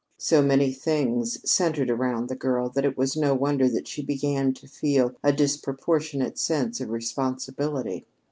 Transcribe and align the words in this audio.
So 0.17 0.41
many 0.41 0.73
things 0.73 1.47
centered 1.47 1.91
around 1.91 2.27
the 2.27 2.35
girl 2.35 2.69
that 2.69 2.85
it 2.85 2.97
was 2.97 3.15
no 3.15 3.35
wonder 3.35 3.69
that 3.69 3.87
she 3.87 4.01
began 4.01 4.51
to 4.55 4.67
feel 4.67 5.13
a 5.23 5.31
disproportionate 5.31 6.39
sense 6.39 6.81
of 6.81 6.89
responsibility. 6.89 8.07